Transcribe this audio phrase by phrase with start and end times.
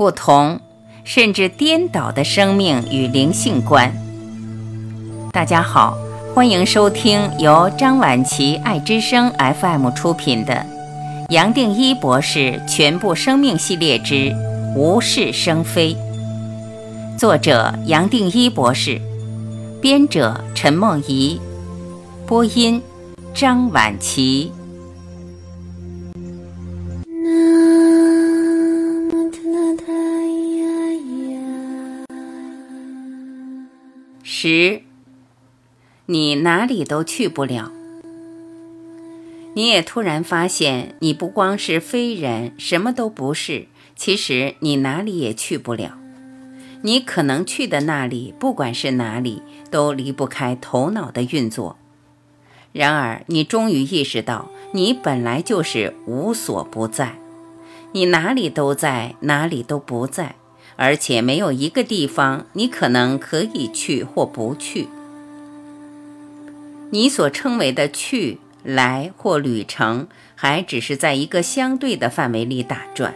[0.00, 0.58] 不同，
[1.04, 3.92] 甚至颠倒的生命与灵性观。
[5.30, 5.94] 大家好，
[6.34, 10.54] 欢迎收听由张晚琪爱之声 FM 出品的
[11.28, 14.34] 《杨定一博士全部生命系列之
[14.74, 15.94] 无事生非》，
[17.18, 18.98] 作者杨定一博士，
[19.82, 21.38] 编者陈梦怡，
[22.26, 22.80] 播音
[23.34, 24.50] 张晚琪。
[34.42, 34.80] 十，
[36.06, 37.70] 你哪里都去不了。
[39.52, 43.66] 你也突然发现，你不光是非人，什么都不是。
[43.94, 45.98] 其实你哪里也去不了。
[46.80, 51.76] 你可能去的那里，不管是哪里，都离不开头脑的运作。
[52.72, 57.18] 然而，你终于意识到，你本来就是无所不在。
[57.92, 60.36] 你哪里都在，哪里都不在。
[60.80, 64.88] 而且没有一个地方你可能可以去或不去。
[66.88, 73.12] 你所称为的去、来或旅程，还只是在一个相对的范围里打转。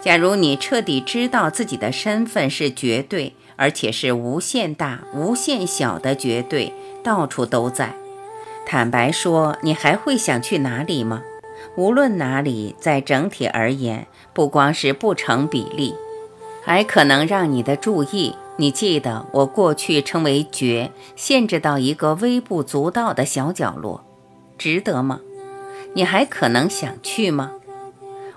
[0.00, 7.94] 假如你彻底知道自己的身份是绝对，而且是无限大、无限小的绝对，到处都在。
[8.64, 11.22] 坦白说，你还会想去哪里吗？
[11.76, 15.94] 无论哪里，在整体而言，不光是不成比例。
[16.64, 24.02] 还可能让你的注意，你记得我过去称为觉，限制到一个微不足道的小角落，
[24.56, 25.20] 值得吗？
[25.92, 27.52] 你还可能想去吗？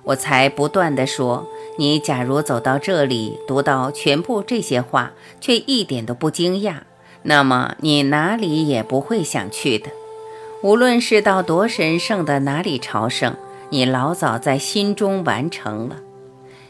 [0.04, 1.48] 我才不断地说，
[1.78, 6.76] 你假如走到这里，读到全部这些话，却一点都不惊讶，
[7.24, 9.90] 那么你哪里也不会想去的。
[10.62, 13.36] 无论是到多神圣的哪里朝圣，
[13.70, 15.98] 你老早在心中完成了。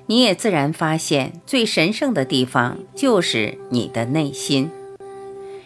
[0.10, 4.70] 你也自然发现，最神圣的地方就是你的内心。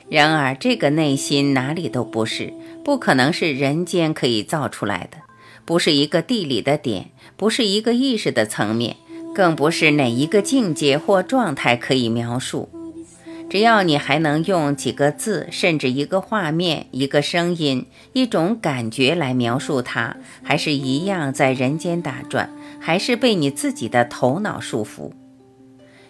[0.09, 2.51] 然而，这个内心哪里都不是，
[2.83, 5.19] 不可能是人间可以造出来的，
[5.63, 8.97] 不是一个地理的点，不是一个意识的层面，
[9.35, 12.67] 更不是哪一个境界或状态可以描述。
[13.47, 22.49] 只要你还能用几个字，甚至一个画面、一个声音、一种感觉来描述它，还是一样在人间打转。
[22.81, 25.11] 还是被你自己的头脑束缚，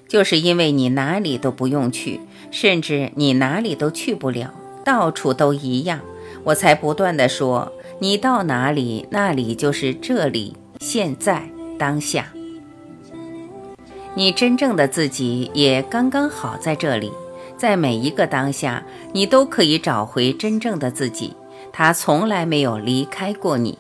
[0.08, 4.54] 就是因为你哪里都不用去，甚至你哪里都去不了，
[4.86, 6.00] 到处都一样，
[6.46, 11.44] 我才不断的说，你到哪里，那里就是这里，现在
[11.78, 12.34] 当下，
[14.16, 17.12] 你真正的自己也刚刚好在这里，
[17.58, 18.84] 在每一个当下，
[19.14, 21.36] 你都可以找回真正的自己，
[21.74, 23.78] 他从来没有离开过你。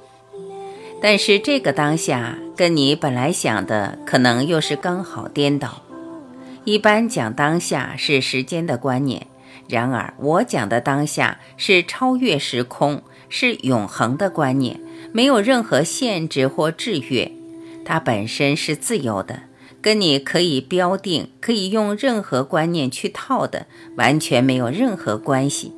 [1.01, 5.81] 但是这个当下跟你本来想的可能又是刚好颠倒。
[6.63, 9.25] 一般讲当下是时间的观念，
[9.67, 14.79] 然而我讲的当下是超越时空、是永恒的观念，
[15.11, 17.31] 没有任何限制或制约，
[17.83, 19.39] 它本身是自由的，
[19.81, 25.73] 跟你可以标定、可以用任何观念去套的完全没有任何关系。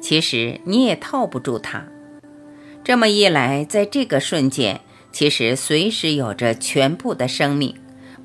[0.00, 1.86] 其实你也套不住它。
[2.84, 4.82] 这么一来，在这个瞬间，
[5.12, 7.74] 其实随时有着全部的生命，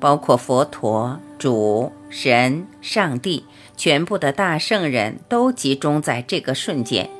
[0.00, 3.44] 包括佛陀、主、神、上帝，
[3.76, 7.10] 全部的大圣人都集中在这个瞬间。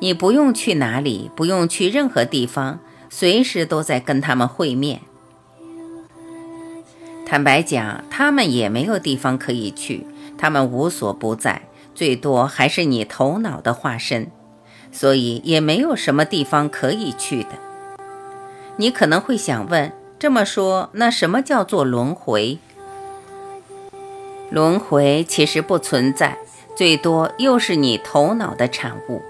[0.00, 5.00] 你不用去哪里，不用去任何地方，随时都在跟他们会面。
[7.24, 10.06] 坦白讲，他们也没有地方可以去，
[10.36, 11.62] 他们无所不在，
[11.94, 14.30] 最多还是你头脑的化身。
[14.90, 17.67] 所以也没有什么地方可以去的。
[18.80, 22.58] 你可能会想问：这么说，那什么叫做轮回？
[24.50, 26.38] 轮回其实不存在，
[26.76, 29.20] 最多又是你头脑的产物，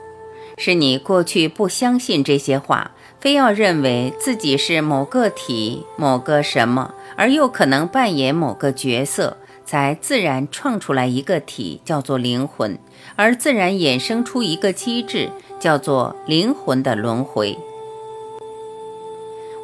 [0.59, 12.79] 是你过去不相信这些话，非要认为自己是某个体、某个什么，而又可能扮演某个角色，才自然创出来一个体，叫做灵魂，
[13.17, 15.31] 而自然衍生出一个机制。
[15.59, 17.59] 叫做灵魂的轮回。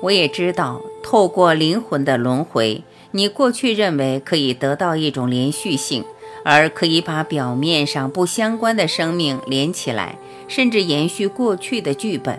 [0.04, 6.04] 我也知道，透过灵魂的轮回，你过去认为可以得到一种连续性，
[6.44, 12.38] 而可以把表面上不相关的生命连起来，甚至延续过去的剧本。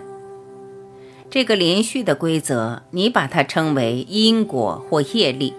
[1.28, 5.52] 这个连续的规则，你把它称为因果或业力。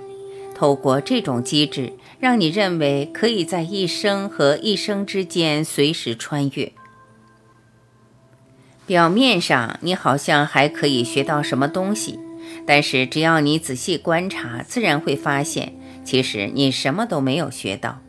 [0.56, 6.72] 透过这种机制，让你认为可以在一生和一生之间随时穿越。
[8.88, 12.18] 表面上，你好像还可以学到什么东西，
[12.66, 15.74] 但是只要你仔细观察，自然会发现，
[16.06, 18.00] 其实你什么都没有学到，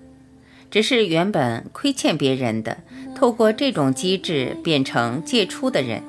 [0.70, 2.78] 只是原本亏欠别人的，
[3.16, 6.02] 透过这种机制变成借出的人；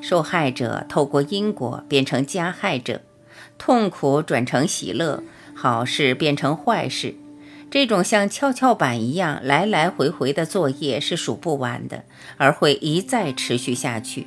[0.00, 3.00] 受害者透过因果变成加害者，
[3.58, 7.16] 痛苦转成喜乐，好事变成坏事。
[7.72, 12.04] 这种像跷跷板一样来来回回的作业是数不完的，
[12.36, 14.26] 而会一再持续下去。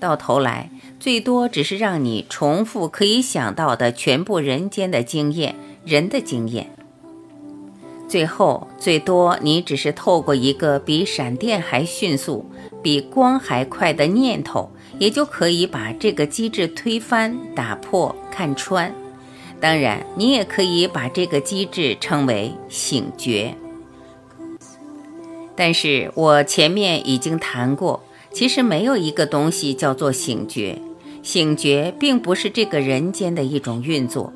[0.00, 5.54] 到头来，最多只是让你重复可以想到的全部人间的经验，
[5.84, 6.70] 人的经验。
[8.08, 12.50] 最后，最多你只是透过一个比闪电还迅速、
[12.82, 18.90] 比光还快的念头，也就可以把这个机制推翻、打破、看穿。
[19.60, 23.54] 当然，你也可以把这个机制称为醒觉。
[25.56, 30.78] 但是我前面已经谈过，其实没有一个东西叫做醒觉。
[31.22, 34.32] 醒觉并不是这个人间的一种运作。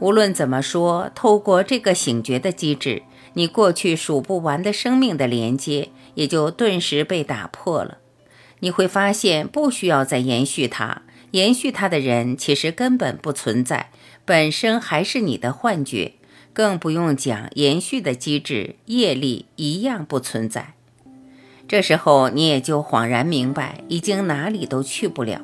[0.00, 3.02] 无论怎么说，透过这个醒觉的机制，
[3.34, 7.98] 你过去数不完的生命的连接也就顿时被打破了。
[8.60, 11.02] 你会发现，不需要再延续它，
[11.32, 13.90] 延续它的人其实根本不存在。
[14.30, 16.12] 本身还是你的幻觉，
[16.52, 20.74] 更不用讲延续的机制，业力一样不存在。
[21.66, 25.42] 这时候你也就恍然明白，已经哪里都去不了。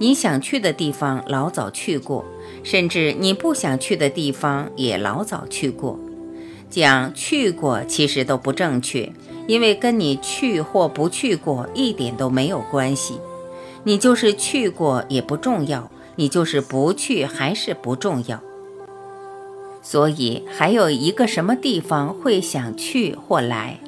[0.00, 2.24] 你想去的地方老早去过，
[2.64, 5.96] 甚至你不想去的地方也老早去过。
[6.68, 9.12] 讲去过其实都不正确，
[9.46, 13.20] 因为跟你去或不去过一点都没有关系。
[13.84, 15.88] 你就是去过也不重要。
[16.16, 18.40] 你就是不去还是不重要，
[19.82, 23.78] 所以还有一个什么地方会想去或来？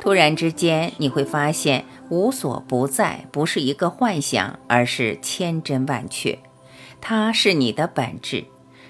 [0.00, 6.38] 突然之间你会发现无所不在不是一个幻想，而是千真万确，
[7.00, 8.44] 它是你的本质。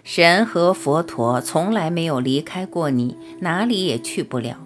[0.05, 4.59] 神和佛陀从来没有离开过你，哪里也去不了。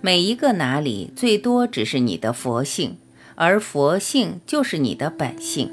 [0.00, 2.96] 每一个哪里最多只是你的佛性，
[3.34, 5.70] 而佛性就是你的本性。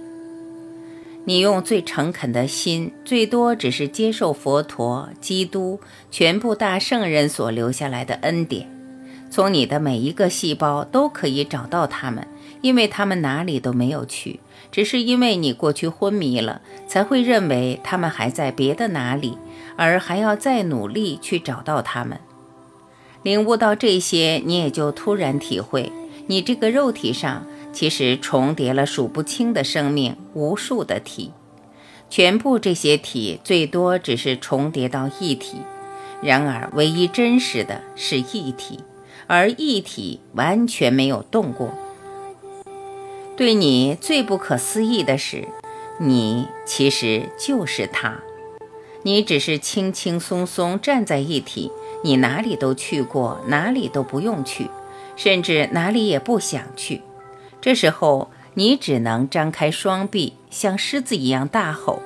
[1.28, 5.78] 你用最诚恳的心，最多只是接受佛陀、基督、
[6.10, 8.66] 全部大圣人所留下来的恩典。
[9.30, 12.26] 从你的每一个细胞都可以找到他们，
[12.62, 14.40] 因为他们哪里都没有去，
[14.72, 19.38] 只是因为你过去昏迷了，才会认为他们还在别的哪里，
[19.76, 22.18] 而还要再努力去找到他们。
[23.24, 25.92] 领悟到这些，你也就突然体会，
[26.28, 27.46] 你这个肉体上。
[27.78, 31.32] 其实重叠了数不清的生命，无数的体，
[32.10, 35.58] 全部这些体最多只是重叠到一体。
[36.24, 38.80] 然而，唯一真实的是一体，
[39.28, 41.70] 而一体完全没有动过。
[43.36, 45.48] 对你最不可思议的是，
[46.00, 48.24] 你其实就是他，
[49.04, 51.72] 你只是轻轻松松站在一体，
[52.04, 54.68] 你哪里都去过，哪里都不用去，
[55.16, 57.04] 甚至哪里也不想去。
[57.68, 62.02] 这时候，你只能张开双臂，像狮子一样大吼：“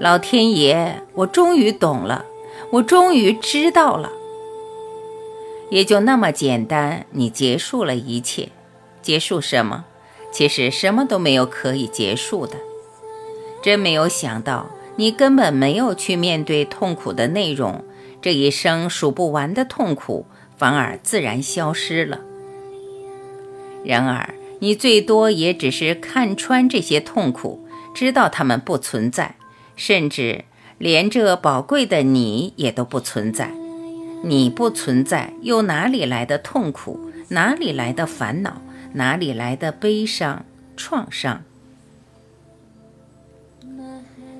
[0.00, 2.24] 老天爷，我终于懂了，
[2.72, 4.10] 我终于知道了。”
[5.70, 8.48] 也就那么简单，你结束了一切。
[9.02, 9.84] 结束什么？
[10.32, 12.56] 其实什么都没有可以结束的。
[13.62, 14.66] 真没有想到，
[14.96, 17.84] 你根本没有去面对痛苦的内容，
[18.20, 20.26] 这一生数不完的痛苦
[20.56, 22.18] 反而自然消失了。
[23.84, 24.34] 然而。
[24.58, 29.36] 你最多也只是看穿这些痛苦，知道他们不存在，
[29.76, 30.44] 甚至
[30.78, 33.50] 连这宝贵的你也都不存在。
[34.22, 37.10] 你不存在，又哪里来的痛苦？
[37.28, 38.62] 哪里来的烦恼？
[38.94, 40.44] 哪里来的悲伤、
[40.76, 41.42] 创伤？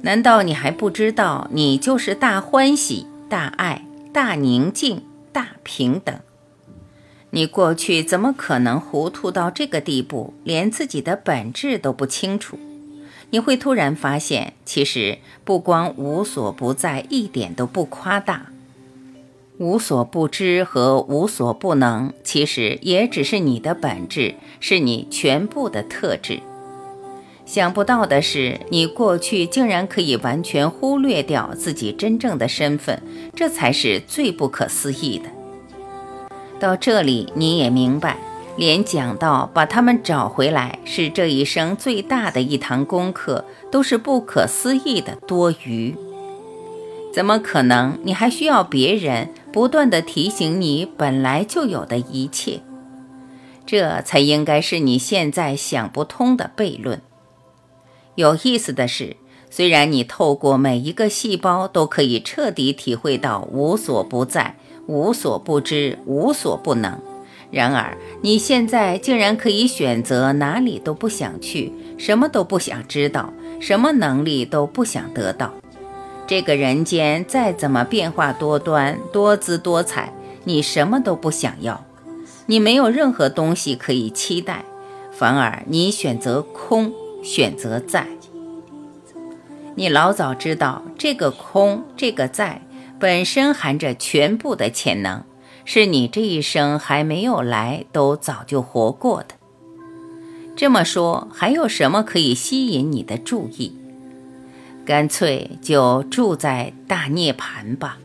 [0.03, 6.19] 难道你还不知道，你就是大欢喜、大爱、大宁静、大平等？
[7.31, 12.59] 你过去怎么可能糊涂到这个地步，连自己的本质都不清楚？
[13.31, 18.47] 你会突然发现，其实不光无所不在，一点都不夸大。
[19.59, 26.41] 无所不知和无所不能，其实也只是你的本质，是你全部的特质。
[27.45, 33.03] 想不到的是，你过去竟然可以完全忽略掉自己真正的身份，
[33.35, 35.36] 这才是最不可思议的。
[36.59, 38.19] 到这里，你也明白，
[38.57, 45.95] 连讲到把他们找回来是这一生最大的一堂功课，都是不可思议的多余。
[47.13, 47.99] 怎么可能？
[48.03, 52.61] 你还需要别人不断的提醒你本来就有的一切？
[53.65, 57.01] 这才应该是你现在想不通的悖论。
[58.15, 59.17] 有意思的是，
[59.51, 66.99] 虽然你透过每一个细胞都可以彻底体会到无所不在、无所不知、无所不能，
[67.51, 75.53] 然而你现在竟然可以选择哪里都不想去，什么都不想知道，什么能力都不想得到。
[76.27, 80.13] 这个人间再怎么变化多端、多姿多彩，
[80.45, 81.85] 你什么都不想要，
[82.47, 84.65] 你没有任何东西可以期待，
[85.13, 88.07] 反而你选择空，选择在。
[89.77, 92.63] 你老早知道，这个空，这个在，
[92.99, 95.23] 本身含着全部的潜能，
[95.65, 99.35] 是你这一生还没有来，都早就活过的。
[100.57, 103.77] 这么说，还有什么可以吸引你的注意？
[104.87, 107.99] 干脆就住在大涅槃吧。